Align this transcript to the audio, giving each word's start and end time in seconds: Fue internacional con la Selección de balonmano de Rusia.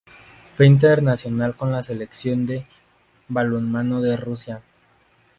Fue 0.53 0.65
internacional 0.65 1.55
con 1.55 1.71
la 1.71 1.83
Selección 1.83 2.47
de 2.47 2.65
balonmano 3.29 4.01
de 4.01 4.17
Rusia. 4.17 4.63